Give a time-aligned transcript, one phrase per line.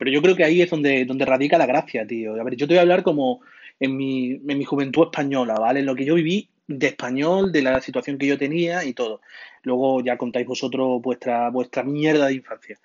[0.00, 2.40] Pero yo creo que ahí es donde, donde radica la gracia, tío.
[2.40, 3.42] A ver, yo te voy a hablar como
[3.78, 5.80] en mi, en mi juventud española, ¿vale?
[5.80, 9.20] En lo que yo viví de español, de la situación que yo tenía y todo.
[9.62, 12.80] Luego ya contáis vosotros vuestra, vuestra mierda de infancia.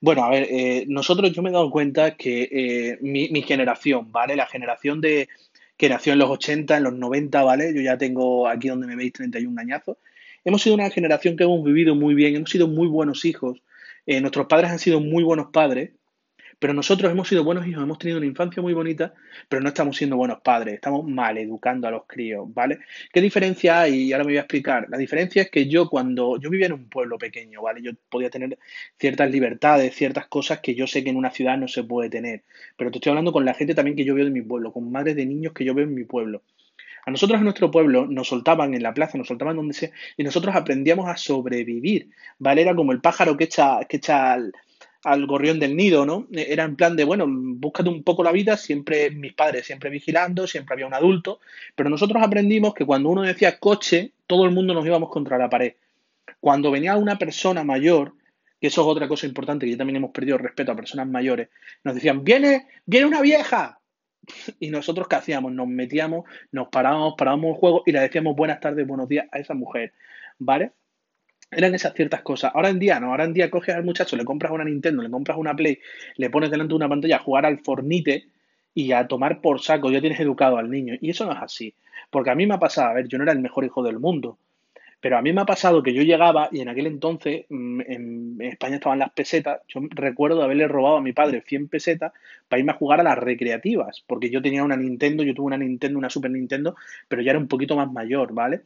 [0.00, 4.10] Bueno, a ver, eh, nosotros yo me he dado cuenta que eh, mi, mi generación,
[4.10, 4.34] ¿vale?
[4.34, 5.28] La generación de
[5.76, 7.74] que nació en los 80, en los 90, ¿vale?
[7.74, 9.98] Yo ya tengo aquí donde me veis 31 añazos.
[10.42, 13.62] Hemos sido una generación que hemos vivido muy bien, hemos sido muy buenos hijos,
[14.06, 15.90] eh, nuestros padres han sido muy buenos padres
[16.58, 19.12] pero nosotros hemos sido buenos hijos, hemos tenido una infancia muy bonita,
[19.48, 22.78] pero no estamos siendo buenos padres, estamos mal educando a los críos, ¿vale?
[23.12, 24.04] ¿Qué diferencia hay?
[24.04, 24.86] Y ahora me voy a explicar.
[24.88, 27.82] La diferencia es que yo cuando yo vivía en un pueblo pequeño, ¿vale?
[27.82, 28.58] Yo podía tener
[28.98, 32.44] ciertas libertades, ciertas cosas que yo sé que en una ciudad no se puede tener,
[32.76, 34.90] pero te estoy hablando con la gente también que yo veo de mi pueblo, con
[34.90, 36.42] madres de niños que yo veo en mi pueblo.
[37.04, 40.24] A nosotros en nuestro pueblo nos soltaban en la plaza, nos soltaban donde sea, y
[40.24, 42.62] nosotros aprendíamos a sobrevivir, ¿vale?
[42.62, 44.36] Era como el pájaro que echa, que echa
[45.06, 46.26] al gorrión del nido, ¿no?
[46.32, 50.48] Era en plan de, bueno, búscate un poco la vida, siempre mis padres, siempre vigilando,
[50.48, 51.38] siempre había un adulto,
[51.76, 55.48] pero nosotros aprendimos que cuando uno decía coche, todo el mundo nos íbamos contra la
[55.48, 55.74] pared.
[56.40, 58.14] Cuando venía una persona mayor,
[58.60, 61.50] que eso es otra cosa importante, que ya también hemos perdido respeto a personas mayores,
[61.84, 63.78] nos decían, viene, viene una vieja.
[64.58, 65.52] Y nosotros, ¿qué hacíamos?
[65.52, 69.38] Nos metíamos, nos parábamos, parábamos el juego y le decíamos buenas tardes, buenos días a
[69.38, 69.92] esa mujer,
[70.40, 70.72] ¿vale?
[71.56, 72.52] Eran esas ciertas cosas.
[72.54, 75.10] Ahora en día no, ahora en día coges al muchacho, le compras una Nintendo, le
[75.10, 75.78] compras una Play,
[76.16, 78.26] le pones delante de una pantalla a jugar al Fornite
[78.74, 80.94] y a tomar por saco, ya tienes educado al niño.
[81.00, 81.74] Y eso no es así.
[82.10, 83.98] Porque a mí me ha pasado, a ver, yo no era el mejor hijo del
[83.98, 84.38] mundo,
[85.00, 88.38] pero a mí me ha pasado que yo llegaba y en aquel entonces mm, en
[88.40, 89.60] España estaban las pesetas.
[89.68, 92.12] Yo recuerdo haberle robado a mi padre 100 pesetas
[92.48, 95.58] para irme a jugar a las recreativas, porque yo tenía una Nintendo, yo tuve una
[95.58, 96.76] Nintendo, una Super Nintendo,
[97.08, 98.62] pero ya era un poquito más mayor, ¿vale?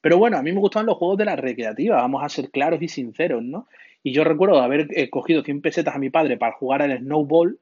[0.00, 2.80] Pero bueno, a mí me gustaban los juegos de la recreativa, vamos a ser claros
[2.82, 3.66] y sinceros, ¿no?
[4.02, 7.58] Y yo recuerdo haber eh, cogido 100 pesetas a mi padre para jugar al snowball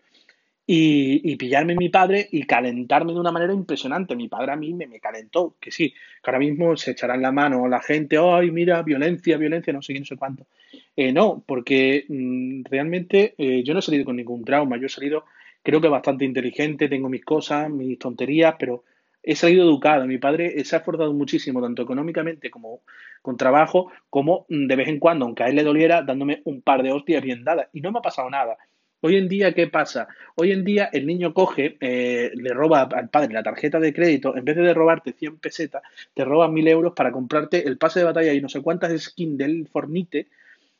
[0.70, 4.14] y, pillarme a mi padre y calentarme de una manera impresionante.
[4.14, 7.22] Mi padre a mí me, me calentó, que sí, que ahora mismo se echará en
[7.22, 10.46] la mano la gente, ay, mira, violencia, violencia, no sé qué, no sé cuánto.
[10.94, 14.90] Eh, no, porque mm, realmente eh, yo no he salido con ningún trauma, yo he
[14.90, 15.24] salido,
[15.62, 18.84] creo que bastante inteligente, tengo mis cosas, mis tonterías, pero
[19.22, 20.06] he salido educado.
[20.06, 22.82] Mi padre se ha esforzado muchísimo, tanto económicamente como
[23.22, 26.62] con trabajo, como mm, de vez en cuando, aunque a él le doliera, dándome un
[26.62, 27.68] par de hostias bien dadas.
[27.72, 28.56] Y no me ha pasado nada.
[29.00, 30.08] Hoy en día, ¿qué pasa?
[30.34, 34.36] Hoy en día el niño coge, eh, le roba al padre la tarjeta de crédito,
[34.36, 35.82] en vez de robarte 100 pesetas,
[36.14, 39.38] te roba 1000 euros para comprarte el pase de batalla y no sé cuántas skins
[39.38, 40.26] del Fornite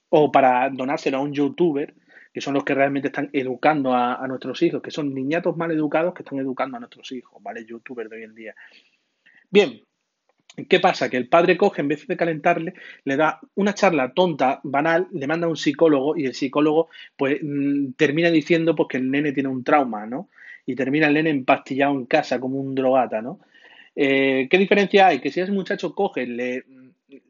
[0.08, 1.94] o para donárselo a un youtuber
[2.38, 6.14] que son los que realmente están educando a, nuestros hijos, que son niñatos mal educados
[6.14, 7.66] que están educando a nuestros hijos, ¿vale?
[7.66, 8.54] Youtubers de hoy en día.
[9.50, 9.82] Bien,
[10.68, 11.10] ¿Qué pasa?
[11.10, 15.26] Que el padre coge, en vez de calentarle, le da una charla tonta, banal, le
[15.26, 19.32] manda a un psicólogo y el psicólogo pues mm, termina diciendo pues, que el nene
[19.32, 20.28] tiene un trauma, ¿no?
[20.64, 23.40] Y termina el nene empastillado en casa como un drogata, ¿no?
[23.96, 25.20] Eh, ¿Qué diferencia hay?
[25.20, 26.64] Que si ese muchacho coge, le,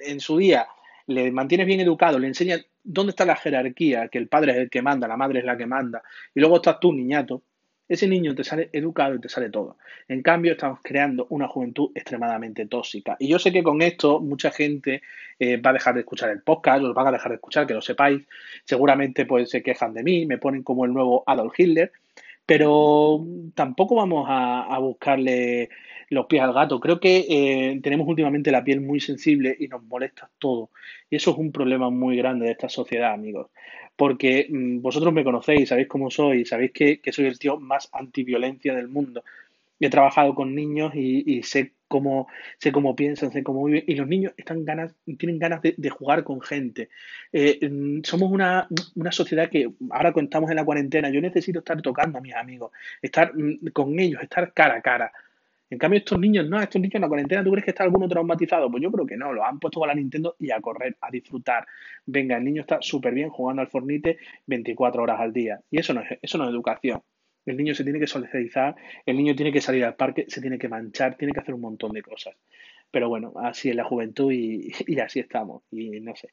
[0.01, 0.67] en su día
[1.09, 4.71] le mantienes bien educado, le enseñas dónde está la jerarquía, que el padre es el
[4.71, 6.03] que manda, la madre es la que manda,
[6.35, 7.43] y luego estás tú, niñato,
[7.89, 9.79] ese niño te sale educado y te sale todo.
[10.09, 13.17] En cambio, estamos creando una juventud extremadamente tóxica.
[13.19, 15.01] Y yo sé que con esto mucha gente
[15.39, 17.73] eh, va a dejar de escuchar el podcast, los van a dejar de escuchar, que
[17.73, 18.23] lo sepáis.
[18.65, 21.91] Seguramente pues se quejan de mí, me ponen como el nuevo Adolf Hitler,
[22.49, 25.69] pero tampoco vamos a buscarle
[26.11, 26.81] los pies al gato.
[26.81, 30.71] Creo que eh, tenemos últimamente la piel muy sensible y nos molesta todo.
[31.11, 33.49] Y eso es un problema muy grande de esta sociedad, amigos.
[33.97, 38.75] Porque mm, vosotros me conocéis, sabéis cómo soy, sabéis que, soy el tío más antiviolencia
[38.75, 39.23] del mundo.
[39.81, 42.29] He trabajado con niños y, sé cómo
[42.59, 46.25] sé cómo piensan, sé cómo viven y los niños están ganas tienen ganas de, jugar
[46.25, 46.91] con gente.
[47.33, 51.61] Eh, mm, somos una, una, sociedad que ahora cuando estamos en la cuarentena yo necesito
[51.61, 55.13] estar tocando a mis amigos, estar mm, con ellos, estar cara a cara.
[55.71, 58.09] En cambio, estos niños, no, estos niños en la cuarentena, ¿tú crees que está alguno
[58.09, 58.71] traumatizado?
[58.71, 61.11] Pues yo creo que no, lo han puesto con la Nintendo y a correr, a
[61.11, 61.67] disfrutar.
[62.07, 65.61] Venga, el niño está súper bien jugando al Fornite 24 horas al día.
[65.71, 67.03] Y eso no es, eso no es educación.
[67.49, 70.59] El niño se tiene que socializar, el niño tiene que salir al parque, se tiene
[70.59, 72.35] que manchar, tiene que hacer un montón de cosas.
[72.91, 75.63] Pero bueno, así es la juventud y, así estamos.
[75.71, 76.31] Y no sé,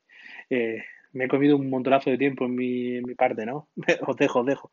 [0.49, 0.83] eh,
[1.13, 3.67] me he comido un montonazo de tiempo en mi, en mi parte, ¿no?
[4.07, 4.71] os dejo, os dejo.